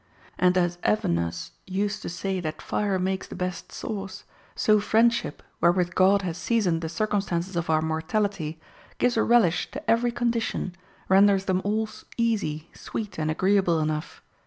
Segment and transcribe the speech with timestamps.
[0.39, 4.23] And as Evenus used to say that fire makes the best sauce,
[4.55, 8.59] so friendship, wherewith God has seasoned the circumstances of our mortality,
[8.97, 10.73] gives a relish to every condition,
[11.07, 11.87] renders them all
[12.17, 14.23] easy, sweet, and agreeable enough.